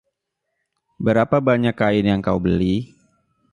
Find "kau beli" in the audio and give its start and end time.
2.27-2.75